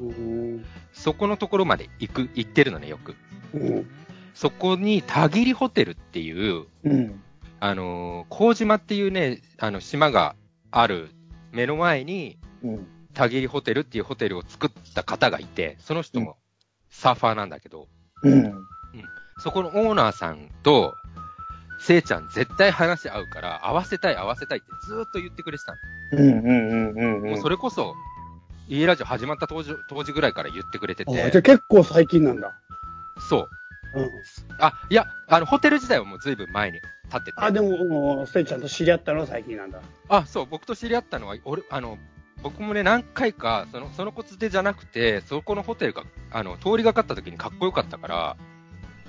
[0.00, 0.64] うん。
[0.92, 3.16] そこのところまで行く、行ってるのね、よく。
[4.34, 4.38] うん。
[4.38, 7.22] そこに、田切ホテルっていう、うん。
[7.60, 10.36] あの、麹島っていうね、あの、島が
[10.70, 11.08] ある
[11.52, 12.86] 目の前に、うん。
[13.14, 16.36] 田切ホテルっていうホテルを作った方がいて、その人も
[16.90, 17.88] サーファーなんだけど、
[18.22, 18.54] うん。
[19.38, 20.94] そこのオーナーさんと、
[21.78, 25.78] せいちゃん絶対話合うから、合わせたい合わせたいってずーっと言ってくれてたの。
[26.24, 26.38] うん。
[26.38, 26.94] うん。
[26.94, 27.22] うん。
[27.22, 27.30] うん。
[27.30, 27.94] もうそれこそ、
[28.68, 32.52] 家ラジオ始まった当時当時ぐらいから言ってくれてあ、じゃあて、結構最近なんだ。
[33.28, 33.48] そう。
[33.94, 34.10] うん。
[34.58, 36.80] あ、いや、あの、ホテル自体はもう随分前に
[37.10, 37.32] 建ってて。
[37.36, 39.80] あ、でも、もう、ステイちゃんと知り合ったのは最近なんだ。
[40.08, 41.98] あ、そう、僕と知り合ったのは、俺、あの、
[42.42, 48.36] 僕もね、何回か、その、そのコツでじゃなくて、そこのホテルが、あの、通りがかった時にかっこよかったから、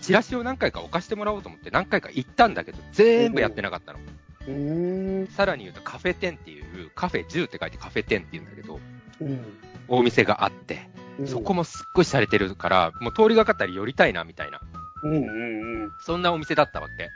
[0.02, 4.00] チラシを何回か置かしてもらおうと思って何回か行ったんだけど、全部やってなかったの。
[4.48, 5.28] うーん。
[5.28, 8.80] さらに言うと、カフェ店っていう、カフェ10って書いてカフェ店って言うんだけど、
[9.22, 9.40] うん。
[9.88, 10.90] お店があって、
[11.26, 14.62] そこもすっごい洒落てるから、もう通りがかったら寄りたいな、みたいな。
[15.06, 15.92] うんうんうん。
[16.00, 17.10] そんなお店だったわけ。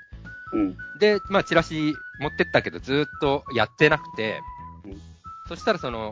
[0.54, 0.78] うん。
[1.00, 4.40] で、まあ、チラシ持ってったけど、ずーっとやってなくて、
[4.86, 5.02] うん
[5.50, 6.12] そしたらその、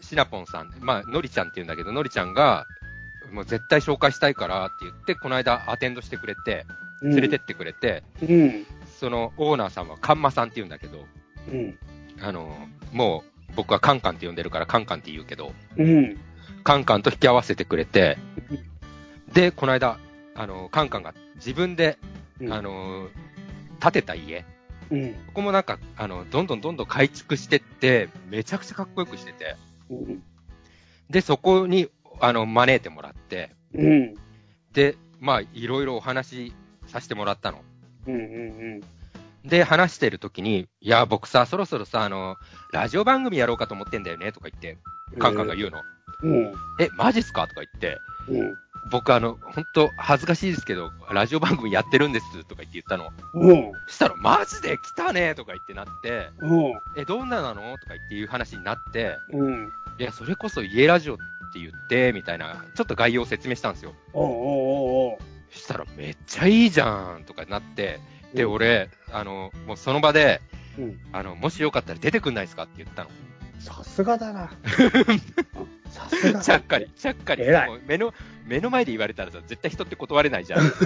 [0.00, 2.64] シナポンさん、まあ、のりちゃんって言うんだけど、のりちゃんが、
[3.32, 6.66] もう絶対紹介したいからって言って、この間アテンドしてくれて、
[7.02, 8.66] 連れてってくれて、うん。
[9.00, 11.04] そのオーナーさんはカンマさんって言うんだけど、
[11.50, 11.78] うん。
[12.20, 12.56] あの、
[12.92, 16.16] もう僕はカンカンって呼んでるからカンカンって言うけど、うん。
[16.62, 18.18] カンカンと引き合わせてくれて、
[19.32, 19.98] で、この間、
[20.36, 21.98] あの、カンカンが自分で、
[22.40, 22.52] うん。
[22.52, 23.08] あの、
[23.80, 24.44] 建てた家、
[24.90, 25.12] うん。
[25.12, 29.56] ここもなんか、あの、どんどんどんどん改築してって、めちゃくちゃかっこよくしてて、
[29.90, 30.22] うん。
[31.10, 31.88] で、そこに、
[32.20, 34.14] あの、招いてもらって、うん。
[34.72, 36.54] で、まあ、いろいろお話し
[36.86, 37.62] させてもらったの。
[38.06, 38.14] うん。
[38.14, 38.18] う
[38.78, 38.80] ん。
[39.48, 42.36] で、話してる時に、いや、僕さ、そろそろさ、あの、
[42.72, 44.78] ラジオ番組やろうかと思ってんだよね、とか言って、
[45.18, 45.82] カンカンが言うの。
[46.22, 46.52] うん。
[46.80, 47.46] え、マジっすか？
[47.46, 48.54] とか言って、うん。
[48.90, 53.10] 僕あの、本当恥ずかしいですけど、ラジオ番組やってるんです、とか言って言ったの。
[53.34, 53.72] うん。
[53.88, 56.72] そしたら、マジで来たねとか言ってなって、うん。
[56.96, 57.76] え、どんななの？
[57.78, 59.72] とか言っていう話になって、うん。
[59.98, 61.16] いや、それこそ家ラジオっ
[61.52, 63.94] て言って、みたいな、ちょっと概要を説明したんですよ。
[64.12, 65.18] おうおうおうおう。
[65.50, 68.00] そしたらめっちゃいいじゃんとかなって、
[68.34, 70.40] で、うん俺、あの、もうその場で、
[70.78, 70.98] うん。
[71.12, 73.10] あの、もしよかったら出てくんないですかって言ったの。
[73.58, 74.50] さすがだな。
[75.90, 76.44] さすがだ。
[76.44, 77.42] ちゃっかり、ちゃっかり。
[77.42, 78.12] 偉いもう目の、
[78.46, 80.60] 目の前で言われたらさ、絶対人って断れないじゃん。
[80.70, 80.76] そ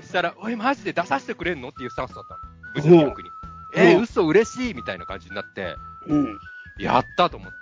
[0.00, 1.68] したら、おい、マジで出させてくれんの？
[1.68, 2.40] っていうスタンスだったの。
[2.74, 3.30] 部長役に。
[3.74, 4.74] えー、うん嘘嬉しい？
[4.74, 6.38] みたいな感じになって、うん。
[6.78, 7.52] やったと思っ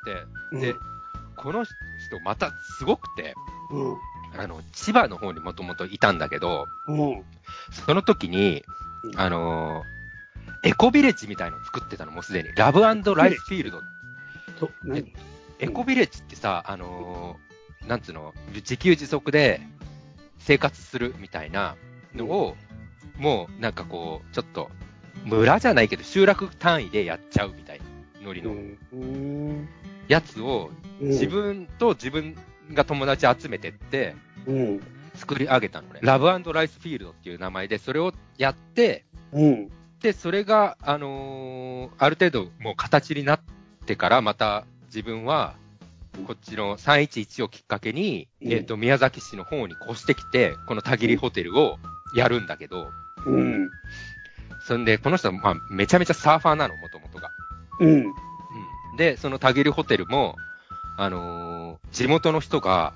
[0.52, 0.80] て、でうん、
[1.36, 1.72] この人
[2.24, 3.34] またすごくて、
[3.70, 3.96] うん。
[4.40, 7.24] あの、千葉の方にもともといたんだけど、うん。
[7.70, 8.64] その時に、
[9.04, 9.94] うんあのー
[10.66, 12.48] エコビレッジみたいのを作ってたの、もうすでに。
[12.56, 13.82] ラブライスフィールド。
[15.58, 17.53] エコビレッジってさ、あのー
[17.88, 19.60] なんつうの、自給自足で
[20.38, 21.76] 生活するみたいな
[22.14, 22.56] のを、
[23.18, 24.70] もうなんかこう、ちょっと、
[25.24, 27.84] 村じゃないけど集落単位でやっちゃうみたいな
[28.22, 29.68] ノリのうん。
[30.08, 30.70] やつを、
[31.00, 32.36] うん自分と自分
[32.72, 34.14] が友達集めてって、
[34.46, 34.80] うん。
[35.14, 36.00] 作り上げたのね。
[36.02, 39.70] ラブライスフィールドっていう名前で、それをやって、うん。
[40.00, 43.40] で、それが、あのーある程度もう形になっ
[43.86, 45.56] てから、また自分は、
[46.26, 51.78] こっちの311をきっかけに、うんえっ、と、宮崎市の方に越してきて、この田切ホテルを
[52.14, 52.90] やるんだけど、
[53.26, 53.70] うん。
[54.66, 57.30] そんで、この人は、まあ、めちゃめちゃサーファーなの、もともとが。
[57.80, 57.88] うん。
[57.90, 58.14] うん。
[58.96, 60.36] で、その田切ホテルも、
[60.96, 62.94] あのー地元の人が、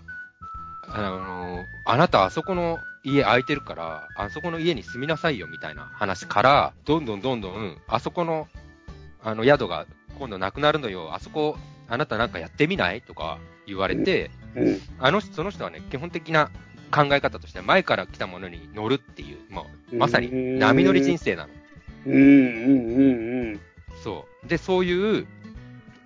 [0.83, 8.49] あのーあなたあそこの家空いてるから、あそこの家に住みなさいよみたいな話から、どんどんどんどん、あそこの、
[9.23, 9.87] あの宿が
[10.19, 11.57] 今度なくなるのよ、あそこ、
[11.89, 13.03] あなたなんかやってみない？
[13.03, 14.81] とか言われて、うん。
[14.99, 16.51] あの人、その人はね、基本的な
[16.91, 21.49] 考え方としては前から来たものに乗るっていう、もう、まさに波乗り人生なの。
[22.07, 22.15] うん。
[22.15, 23.51] うん。
[23.51, 23.61] うん。
[24.03, 24.49] そう。
[24.49, 25.27] で、そういう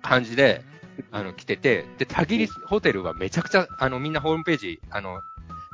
[0.01, 0.63] 感じで、
[1.11, 5.21] あの、来てて、で、田切ホテルはめちゃくちゃ、あの、みんなホームページ、あの、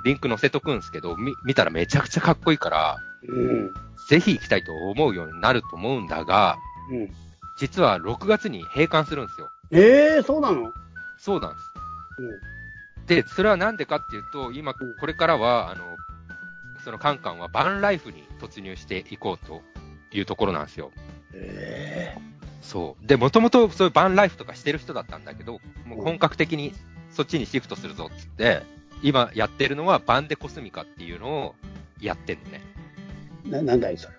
[0.05, 3.73] リンク載せとくんですけど、み、見たらめちゃくちゃかっこいいから、うん。
[4.07, 6.57] ぜひ行きたいと思うようになると思うんだが、
[6.91, 7.09] うん。
[7.57, 9.49] 実は6月に閉館するんですよ。
[9.71, 10.73] ええ、そうなの？
[11.17, 13.23] そうなんです。
[13.23, 15.97] で、それはなんでかっていうと、今、これからは、あの、
[16.83, 19.61] そのカンカンはバンライフに突入していこうと
[20.11, 20.91] いうところなんですよ。
[21.33, 22.21] ええ。
[22.61, 23.07] そう。
[23.07, 26.73] で、もともとそういうバンライフとかしてる人だったんだけど、もう本格的に
[27.11, 28.63] そっちにシフトするぞっつって、
[29.01, 31.55] 今やってるのはバンデコスミカっていうのを
[31.99, 32.61] やってんのね。
[33.45, 34.18] な、なんだいそれ？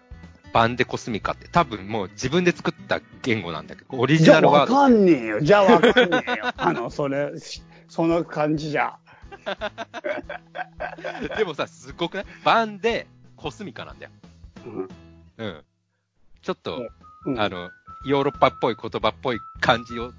[0.52, 4.74] バンデコスミカって多分もう自分で作った言語なんだけど、オリジナルワード。
[4.74, 5.40] わかんねえよ。
[5.40, 6.52] じゃあわかんねえよ。
[6.58, 7.32] あの、それ、
[7.88, 8.96] その感じじゃ。
[11.38, 12.26] でもさ、すごくない？
[12.44, 14.10] バンデコスミカなんだよ。
[14.66, 14.88] うん。
[15.38, 15.64] うん。
[16.42, 16.88] ちょっと、
[17.26, 17.70] うんあ、の、
[18.06, 20.12] ヨーロッパっぽい言葉っぽい感じを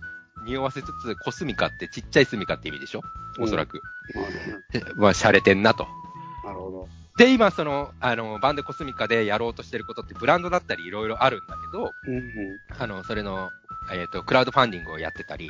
[0.46, 3.02] 匂わせつつ、コスミカってちっちゃいスミカって意味でしょ？
[3.40, 3.82] おそらく。
[4.72, 5.88] でまあ、洒落てんなと。
[6.46, 6.90] なるほど。
[7.18, 12.24] で、今、その、あの、バンデコスミカでやろうとしてることってブランドだったりいろいろあるんだけど、うん
[12.78, 13.52] あの、それの、
[13.94, 15.50] えっ、と、クラウドファンディングをやってたり、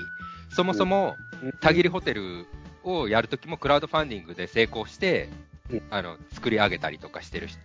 [0.50, 1.52] そもそも、うん。
[1.62, 2.48] 田切ホテル
[2.84, 5.30] をやるときもクラウドファンディングで成功して
[5.72, 7.60] うん、あの、作り上げたりとかしてる人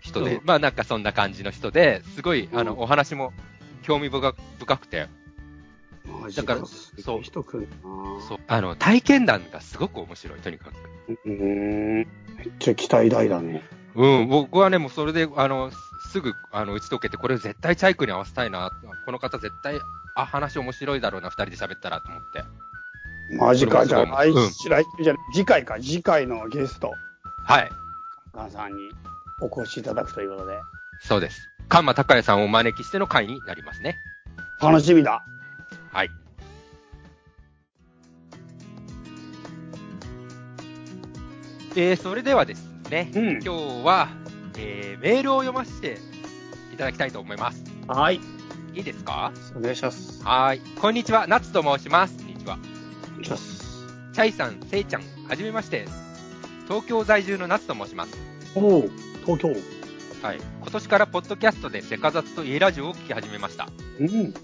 [0.00, 0.44] 人で、うん。
[0.44, 2.80] まあなんかそんな感じの人で、すごい、あの、うん。
[2.80, 3.32] お話も
[3.82, 5.08] 興味深深くて、
[6.36, 10.74] だからすそう人来るなそう、あの、体験談がすごく面白い、とにかく。
[11.24, 11.96] うーん。
[11.98, 12.06] めっ
[12.58, 13.62] ちゃ期待大だね。
[13.94, 15.70] うん、僕はね、もうそれで、あの、
[16.10, 18.70] すぐ、あの、打ち解けて、これ絶対チャイクに合わせたいな、
[19.06, 19.78] この方絶対、
[20.16, 22.44] あ、話面白いだろうな、二人で喋ったらと思って。
[23.36, 23.86] マジか？
[23.86, 25.76] じゃあ来うん週、来週じゃ次回か。
[25.80, 26.92] 次回のゲスト、
[27.46, 27.70] はい、
[28.34, 28.90] カンさんに
[29.40, 30.58] お越しいただくということで。
[31.00, 31.40] そうです。
[31.70, 33.96] カンマ高谷さんをお招きしての回になりますね。
[34.60, 35.24] 楽しみだ。
[35.94, 36.10] はい。
[41.76, 43.48] えー、それではですね、うん今日
[43.84, 44.08] は、
[44.58, 45.98] えー、メールを読ませて
[46.72, 47.62] いただきたいと思います。
[47.86, 48.20] はい。
[48.74, 49.32] いいですか？
[49.56, 50.20] お願いします。
[50.24, 50.60] はい。
[50.80, 52.16] こんにちは、ナツと申します。
[52.16, 52.58] こんにちは。
[53.10, 53.86] お願いします。
[54.12, 55.86] チャイさん、セイちゃん、はじめまして。
[56.66, 58.18] 東京在住のナツと申します。
[58.56, 58.88] おお、
[59.24, 59.48] 東京。
[60.26, 60.38] はい。
[60.60, 63.68] 今年からポッドキャストでセカザツと家ラジオを聞き始めました。
[64.00, 64.34] うん。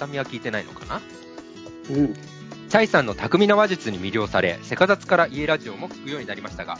[0.00, 1.00] 畳は聞いてないのかな？
[1.90, 2.14] うん。
[2.14, 6.78] チャイさんの巧みな話術に魅了され、セカザツから家ラジオも聞くようになりましたが、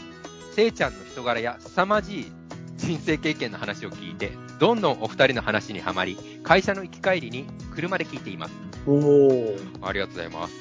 [0.55, 2.33] せいちゃんの人柄や凄まじい
[2.77, 8.55] 人生経験の話を聞いて、どんどんお二人の話にはまり、会社の行き帰りに車で聞いています。
[8.87, 9.57] おお。
[9.83, 10.55] ありがとうございます。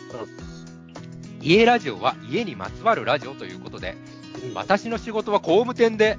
[1.41, 3.95] 家ラジオは家にまつわるラジオということで、
[4.53, 6.17] 私の仕事は工務店で、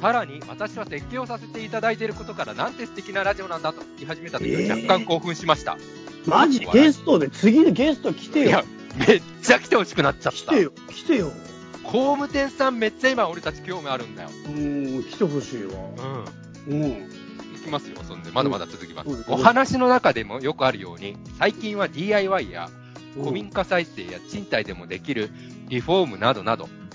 [0.00, 5.76] さらに私は設計をさせていただいていることからなんて素敵なラジオなんだと聞き始めた時は若干興奮しました。
[6.26, 8.64] マジゲストで、次のゲスト来てよいや。、
[8.96, 10.38] めっちゃ来てほしくなっちゃった。
[10.38, 11.30] 来てよ、来てよ。
[11.84, 14.30] 工務店さんめっちゃ今俺たち興味あるんだよ。
[14.46, 16.24] うん、来てほしいわ。
[16.66, 16.80] うん。
[16.82, 16.90] うん。
[17.56, 18.30] いきますよ、そんで。
[18.32, 19.10] まだまだ続きます。
[19.10, 22.68] うんお話の中でもよくあるように、最近は DIY や
[23.14, 25.30] 古民家再生や賃貸でもできる
[25.68, 26.85] リフォームなどなど、うん。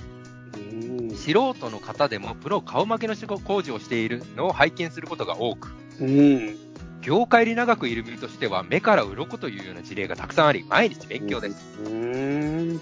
[1.21, 6.57] 素人の方でもプロ顔負けの工事をしているのを拝見することが多く、うん。
[7.01, 11.79] 業界に長くいる身としては目から鱗というような事例がたくさんあり、毎日勉強です。
[11.85, 12.81] うん。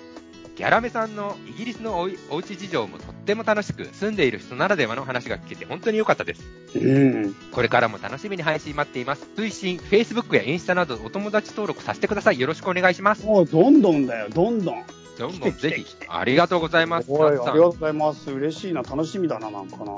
[0.56, 6.44] ギャラメさんのイギリスのおうち事情もとっても楽しく、住んでいる人ならではの話が聞けて本当に良かったです。
[6.76, 7.34] うん。
[7.52, 9.26] これからも楽しみに配信待っています。
[9.38, 12.40] 推進、Facebook やインスタなどお友達登録させてください。
[12.42, 13.26] よろしくお願いします。
[13.26, 14.84] もうどんどんだよ、どんどん。
[15.20, 17.12] どんどん ぜひありがとうございます。
[17.12, 18.32] ありがとうございます。
[18.32, 19.94] 嬉しいな、楽しみだな、なんかな。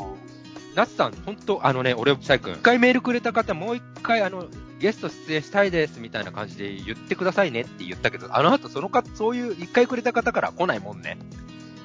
[0.75, 4.47] ナツさん、本当あのね、俺、シャイ君、一回メールくれた方、もう一回、あの、
[4.79, 11.17] ゲスト出演したいです、みたいな感じで言ってくださいねって言ったけど、あの後、そのか、そういう、一回くれた方から来ないもんね。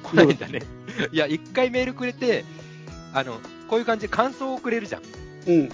[0.03, 0.61] 来ないんだね。
[1.11, 2.45] いや、一回メールくれて、
[3.13, 5.01] あの、こういう感じで感想をくれるじゃん。
[5.47, 5.69] うん。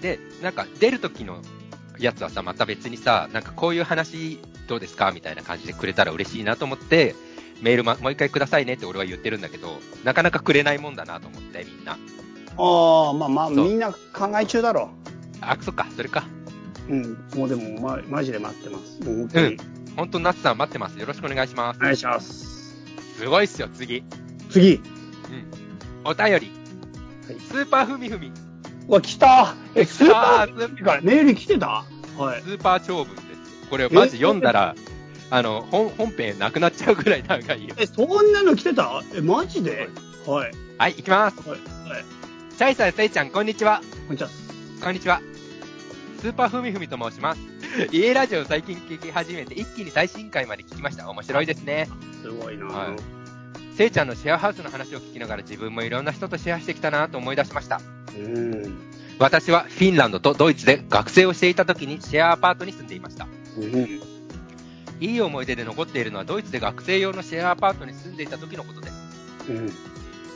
[0.00, 1.42] で、なんか、出る時の
[1.98, 4.38] やつはさ、また別にさ、なんかこういう話
[4.72, 5.12] どうですか？
[5.12, 7.14] みたいな感じでくれたら嬉しいなと思って、
[7.60, 11.92] メール、ま、もう一回くださいねって俺は言ってるんだけど、なかなかくれないもんだなと思って、みんな。
[11.92, 14.88] ああ、まあまあ、みんな考え中だろ
[15.42, 16.24] あ、そっか、それか。
[16.88, 16.92] う。
[16.92, 17.18] うん。
[17.36, 18.98] もうでも、ま、マジで待ってます。
[19.04, 19.56] もう本当に。
[19.94, 20.98] 本当、ナツさん待ってます。
[20.98, 21.80] よろしくお願いしますお。
[21.80, 22.74] 願いします。
[23.18, 24.02] すごいっすよ、次。
[24.48, 24.76] 次。
[24.76, 24.82] うん。
[26.04, 26.32] お便り。
[26.32, 26.40] はい
[27.38, 28.32] スーパーふみふみ。
[28.88, 31.84] うわ、来たえ、スーパあーメール来てた？
[32.18, 32.42] はい。
[32.42, 33.14] スーパー長文。
[33.72, 34.74] これ、マジ読んだら、
[35.30, 37.74] あの、本、本編なくなっちゃうぐらい長いよ。
[37.78, 39.02] え、そんなの来てた？
[39.14, 39.88] え、マジで？
[40.26, 40.52] はい。
[40.76, 41.48] はい、行きます。
[41.48, 41.58] はい。
[41.88, 42.04] はい。
[42.58, 43.80] チャイさん、セイちゃん、こんにちは。
[44.08, 44.28] こんにちは。
[44.82, 45.22] こんにちは。
[46.20, 47.40] スーパーふみふみと申します。
[47.92, 51.08] 家ラジオを最近聞き始めて、一気に最新回まで聞きました。
[51.08, 51.88] 面白いですね。
[52.20, 52.96] すごいなはい
[53.78, 57.80] せいちゃんのシェアハウスの話を聞きながら自分もいろんな人とシェアしてきたなと思い出しました。
[58.14, 58.78] うん。
[59.18, 63.26] 私はフィンランドとドイツで学生をしていた時にシェアアパートに住んでいました。
[63.58, 64.00] うん。
[65.00, 68.94] いい思い出で残っているのはドイツで学生用のシェアアパートに住んでいた時のことです。
[69.48, 69.72] うん。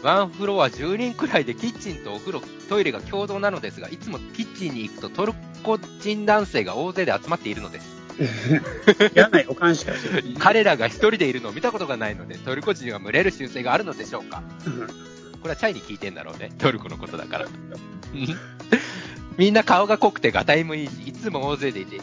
[0.02, 7.96] ワンフロア10人くらいでキッチンとお風呂、トイレが共同なのですが、いつもキッチンに行くとトルコ人男性が大勢で集まっているのです。
[9.14, 10.35] 嫌な予感しかしない。
[10.38, 14.42] 彼らが一人でいるのを見たことがないので、トルコ人は群れる習性があるのでしょうか
[15.42, 16.50] これはチャイに聞いてんだろうね。
[16.59, 17.46] トルコのことだから。
[19.37, 22.00] みんな顔が濃くてガタイもいいし、いつも大勢でいて、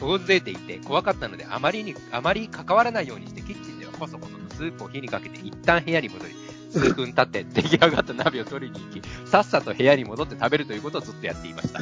[0.00, 6.34] 大勢でいて怖かったので、あまりに、あまり関わらないようにして、キッチンではコソコソとスープを火にかけて、一旦部屋に戻り、
[6.70, 11.80] 数分経って出来上がった鍋を取りに行き、さっさと部屋に戻って食べるということをずっとやっていました。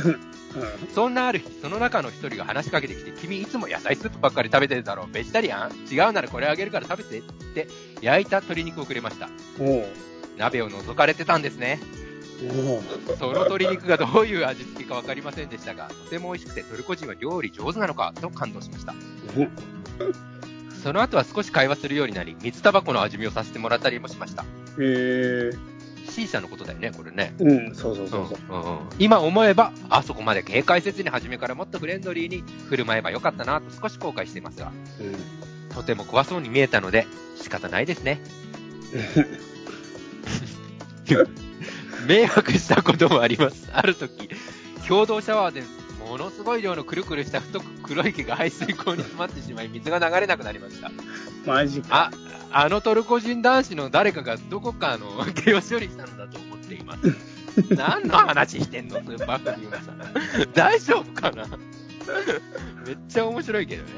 [0.94, 5.12] そんなある日、その中の一人が話しかけてきて、君いつも野菜スープばっかり食べてるだろう？
[5.12, 5.72] ベジタリアン？
[5.90, 7.68] 違うならこれあげるから食べてって、
[8.00, 9.28] 焼いた鶏肉をくれました。
[10.38, 11.80] 鍋を覗かれてたんですね。
[13.18, 18.94] その鶏肉がどういう味付けかわかりませんでしたが、とても美味しくてトルコ人は料理上手なのかと感動しました。
[20.82, 24.42] その後は少し会話するようになり、水タバコの味見をさせてもらったりもしました。
[24.42, 24.46] へ
[24.78, 25.50] え。
[26.08, 27.34] C 社のことだよね、これね。
[27.38, 28.38] うん、そうそうそうそう。
[28.48, 34.72] うんうんうん今思えば、あそこまで警戒せずに初めからもっとフレンドリーに振る舞えばよかったなと少し後悔していますが、
[35.74, 38.20] とても怖そうに見えたので仕方ないですね。
[42.06, 43.68] 迷惑したこともあります。
[43.72, 44.28] ある時、
[44.86, 45.62] 共同シャワーで
[46.08, 50.90] ものすごい量のくるくるした太く黒い毛が排水溝に詰まってしまい水が流れなくなりました。
[51.44, 51.88] マジか。
[51.90, 52.10] あ、
[52.52, 57.00] あのトルコ人男子の誰かがどこかの毛を処理したのだと思っています。
[57.74, 60.52] 何の話してんのスーパーフミマさん。
[60.52, 61.46] 大丈夫かな？
[62.86, 63.90] めっちゃ面白いけどね。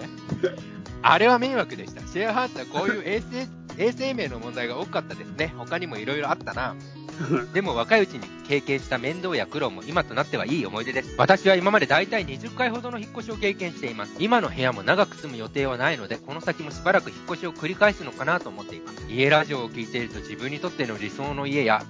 [1.02, 2.00] あれは迷惑でした。
[2.02, 5.52] シェアハウスはこういう衛生、衛生面の問題が多かったですね。
[5.56, 6.74] 他にもいろいろあったな。
[7.52, 11.14] でも若いうちに経験した面倒や苦労も今となってはいい思い出です。
[11.18, 14.14] 私は今まで大体20回ほどの引っ越しを経験しています。
[14.18, 19.04] 今の部屋も長く住む予定はないので、この先もしばらく引っ越しを繰り返すのかなと思っています。
[19.08, 21.84] 家ラジオを聞いていると自分にとっての理想の家や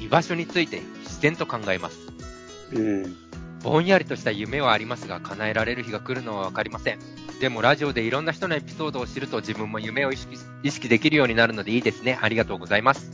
[0.00, 1.98] 居場所について自然と考えます。
[2.72, 3.16] うん。
[3.62, 6.98] ぼんやりとした夢はありますが、叶えられる日が来るのはわかりません。
[7.40, 12.18] でもラジオでいろんな人のエピソードを知ると自分も夢を意識意識できるようになるのでいいですね。
[12.20, 13.10] ありがとうございます。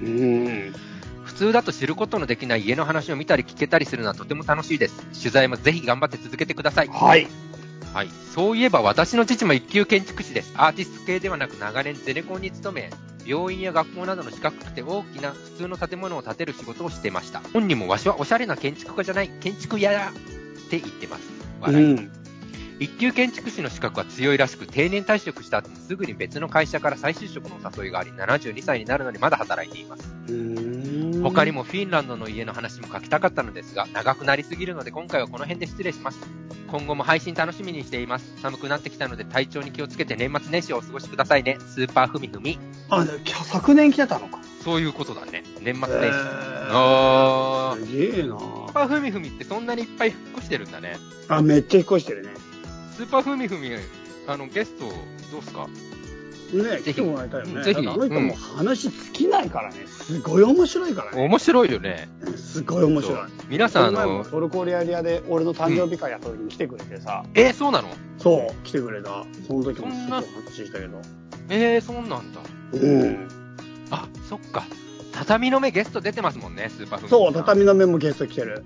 [0.00, 0.74] うん。
[1.24, 5.06] 普通だと知ることのできない家の話を見たり聞けたりするのはとても楽しいです。
[5.18, 6.88] 取材もぜひ頑張って続けてください。
[6.88, 7.26] はい。
[7.92, 8.08] はい。
[8.34, 10.52] そういえば私の父も一級建築士です。
[10.56, 12.90] アーティスト系ではなく長年ゼネコンに勤め、
[13.26, 17.40] 病院や学校などの四角くて大きな普通の建物を建てる仕事をしてました。
[17.52, 20.12] 本人もわしはおしゃれな建築家じゃない、建築屋だっ
[20.70, 21.22] て言ってます。
[21.60, 21.86] う笑い。
[21.94, 22.10] ん。
[22.78, 30.02] 一級建築士の資格は強いらしく、定年退職した後もすぐに別の会社から再就職のお誘いがあり、72歳になるのにまだ働いています。
[31.22, 36.18] 他にもフィンランドの家の話も書きたかったのですが、長くなりすぎるので今回はこの辺で失礼します。
[36.68, 38.32] 今後も配信楽しみにしています。
[38.40, 41.58] 寒くなってきたので体調に気をつけて年末年始をお過ごしくださいね。
[41.60, 42.58] スーパーふみふみ。
[42.88, 43.12] あ、で
[43.44, 44.38] 昨年来てたのか。
[44.64, 45.44] そういうことだね。
[45.60, 46.18] 年末年始。
[46.18, 46.20] え
[46.70, 47.86] あー。
[47.86, 50.96] すげえなスーパーふみふみってそんなにいっぱい引っ越してるんだね。
[51.28, 52.30] あ、めっちゃ引っ越してるね。
[52.96, 53.70] スーパーふみふみ、
[54.26, 54.86] あの、ゲスト、
[55.30, 55.68] どうすか？
[56.52, 57.62] ね、ぜひ来てもらいたいよね。
[57.62, 59.86] ぜひあの人うんも話尽きないからね。
[59.86, 61.24] すごい面白いからね。
[61.24, 62.08] 面白いよね。
[62.36, 63.18] すごい面白い。
[63.48, 67.88] 皆さん、あこのトルコリアリアで俺の誕生日会やった時に来てくれてさ、えー、そうなの？
[68.18, 69.24] そう、来てくれた。
[69.46, 71.00] その時もそんなすごい話したけど。
[71.48, 72.40] えー、そうなんだ。
[72.72, 73.28] うん。
[73.90, 74.64] あ、そっか。
[75.12, 78.64] 畳の目ゲスト出てますもんね、スーパーふみふみそう、畳の目もゲスト来てる。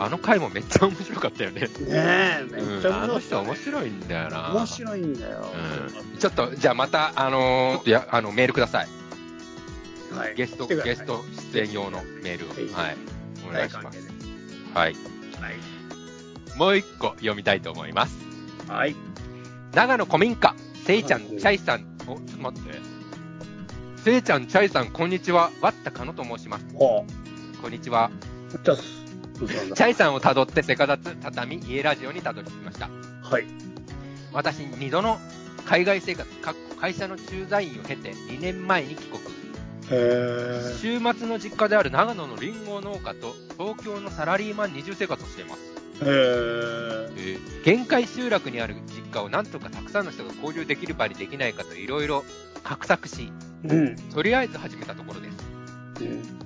[0.00, 0.06] うん。
[0.06, 1.60] あの回もめっちゃ面白かったよね。
[1.62, 3.20] ねえ、めっちゃうん、あの面白い。
[3.20, 4.50] 人面白いんだよな。
[4.54, 5.46] 面白いんだよ。
[6.12, 6.18] うん。
[6.18, 8.88] ちょっと、じゃあまた、あのーちょっとや、あの、メールください。
[10.16, 10.34] はい。
[10.34, 12.48] ゲスト、ゲスト出演用のメールを。
[12.74, 12.96] はい。
[13.48, 13.98] お願いします。
[14.74, 14.96] はい。
[16.56, 18.16] もう一個読みたいと思います。
[18.68, 18.94] はい。
[19.72, 22.78] 長野古民家、せいちゃん、はいチャイさん、お、ちょっと待って。
[23.96, 25.50] せいちゃん、チャイさん、こんにちは。
[25.60, 26.66] わったかのと申します。
[26.74, 27.06] ほ
[27.62, 28.10] こんにちは。
[29.48, 32.88] チャイさんをたどって、せか立つ畳、家ラジオにたどり着きました。
[33.22, 33.44] はい。
[34.32, 35.18] 私、二度の
[35.64, 36.28] 海外生活、
[36.80, 39.20] 会社の駐在員を経て、2年前に帰国。
[40.78, 45.60] 週末の実家である長野のリンゴ農家と、東京のサラリーマン二重生活をしています。
[46.02, 47.38] へえ。
[47.64, 52.24] 限界集落にある実家をなんとかたくさんの人が交流できる場にできないかといろいろ
[52.64, 53.30] 画策し、
[53.64, 53.96] うん。
[53.96, 55.36] とりあえず始めたところです。
[56.00, 56.39] うん。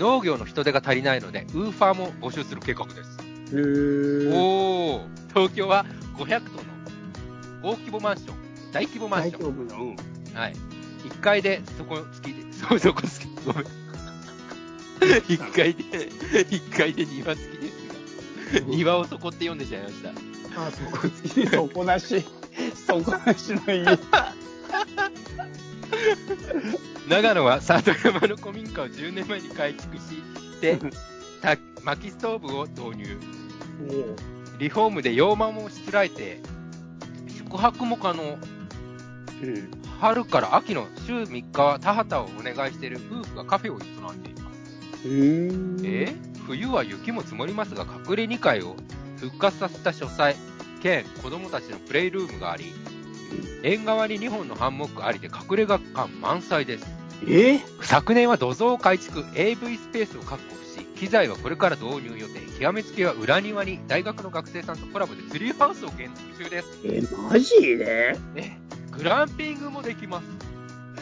[0.00, 3.18] 農業の人手が足りないので、ウーファーも募集する計画です。
[3.20, 4.32] へえ。
[4.32, 5.84] おー、東京は
[6.16, 6.70] 500棟の
[7.62, 8.36] 大規模マンション、
[8.72, 9.42] 大規模マン大ション。
[9.42, 9.96] 丈夫なの
[10.40, 10.54] はい。
[11.04, 13.64] 1階で、そこ付きで、 そ、そこ付き、ごめん。
[15.28, 17.68] 1階で、1階で庭付きで
[18.52, 20.66] すが、庭をそこって読んでしまいました。
[20.66, 22.24] あ、そこ好きで、底なし、
[22.86, 23.84] 底なしの家。
[27.08, 30.02] 長野は里山の古民家を10年前に改築し
[30.60, 30.78] て、
[31.40, 33.18] た薪ストーブを導入。
[34.58, 36.40] リフォームで洋間もしつらえて、
[37.28, 38.38] 宿泊も可能。
[39.42, 39.70] うん。
[40.00, 45.08] 春から秋の週3日は田畑をお願いしている夫婦がカフェを営んでいます。
[45.08, 45.80] うん。
[45.84, 46.14] え？
[46.46, 48.76] 冬は雪も積もりますが、隠れ2階を
[49.18, 50.36] 復活させた書斎、
[50.82, 52.72] 兼子供たちのプレイルームがあり、
[53.62, 56.86] 縁側に2本のハンモックありで隠れ家感満載です。
[57.28, 57.60] え？
[57.82, 62.40] 昨年は土蔵改築、AV スペースを確保し、機材はこれから導入予定。
[62.58, 66.68] 極めつけは裏庭に大学の学生さんとコラボでツリーハウスを建築中です。
[66.84, 68.16] え、マジで？
[68.36, 68.52] え、
[68.90, 70.24] グランピングもできます。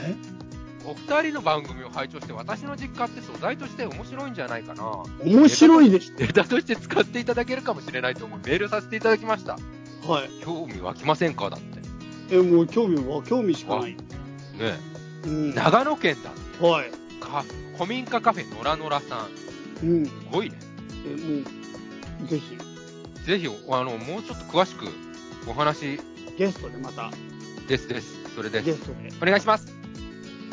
[0.00, 0.14] え？
[0.84, 5.04] お二人の番組を拝聴して、私の実家って素材として面白いんじゃないかな。
[5.22, 9.58] 面白いでしネタとして使っていただけるかもしれないと思うメールさせていただきました。
[10.06, 10.10] ょ。
[10.10, 10.30] はい。
[10.42, 11.50] 興味湧きませんか？
[11.50, 11.78] だって。
[12.30, 13.92] え、もう興味は、興味しかない。
[13.92, 13.96] ね
[15.24, 15.54] うん。
[15.54, 16.66] 長野県だ。
[16.66, 16.90] はい。
[17.20, 19.28] か古民家カフェのらのらさ
[19.82, 19.86] ん。
[19.86, 20.06] うん。
[20.06, 20.56] すごいね。
[21.06, 21.44] え、も
[22.24, 22.56] う、ぜひ、
[23.24, 24.86] ぜひ、あの、もうちょっと詳しく
[25.48, 26.00] お話
[26.36, 27.10] ゲストでまた、
[27.68, 28.34] ですです。
[28.34, 28.64] それです。
[28.64, 29.10] ゲストで。
[29.22, 29.77] お願いします。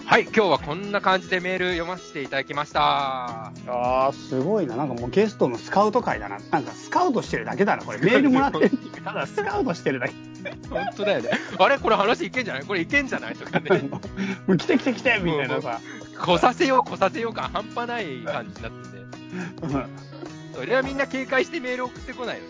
[0.06, 3.48] はい、今日はこんな感じでメール読ませていただきました。
[3.48, 4.76] あー、すごいな。
[4.76, 6.38] なんかもうゲストのスカウト会だな。
[6.52, 7.84] なんかスカウトしてるだけだな。
[7.84, 8.70] これ メールもらってる
[9.04, 10.13] ただスカウトしてるだけ。
[10.70, 11.32] 本当だよね。
[11.58, 11.80] あれ？
[11.80, 12.63] これ話いけんじゃない？
[12.63, 13.36] これいけんじゃない？
[13.36, 13.89] とかね。
[14.48, 15.80] もう来て来て来てみたいなさ。
[16.18, 19.76] 来させよう来させよう感半端ない感じになってて。
[19.76, 19.86] うん
[20.54, 22.50] それはみんな警戒してメール送ってこないよね。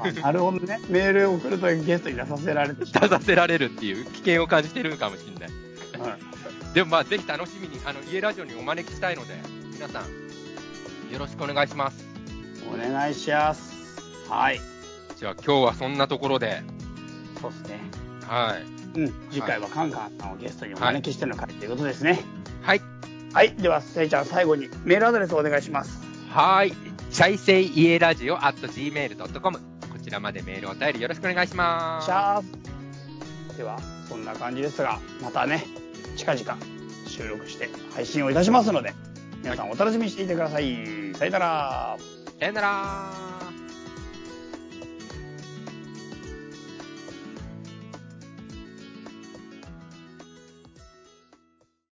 [0.00, 0.80] あなるほどね。
[0.88, 5.50] メールを送るとゲストに出させられて出させられるっていう危険を感じてるかもしれない。
[5.50, 5.52] う。
[6.22, 6.27] うん
[6.74, 9.34] でもまあぜひ楽しみに、あの、家ラジオにお招きしたいので、
[9.72, 12.06] 皆さん、よろしくお願いします。
[12.72, 14.00] お願いします。
[14.28, 14.60] はい。
[15.16, 16.62] じゃあ今日はそんなところで、
[17.40, 17.80] そうですね。
[18.26, 18.98] はい。
[19.00, 19.14] うん。
[19.30, 22.20] 次回はカンカンさんをゲストにお招きしての回ということですね。
[22.62, 22.80] はい。
[23.32, 23.54] はい。
[23.56, 26.02] では、せいちゃん最後にメールアドレスをお願いします。
[26.30, 26.72] はい。
[27.10, 29.58] チャイセイイエラジオ at gmail.com。
[29.58, 33.56] こちらまでメールお便りよろしくお願いします。
[33.56, 33.78] では、
[34.08, 35.64] そんな感じですが、またね、
[36.18, 36.58] 近々
[37.06, 38.92] 収録して配信をいたしますので、
[39.40, 41.14] 皆さんお楽しみにしていてください。
[41.14, 41.96] さよなら。
[42.40, 43.27] さよなら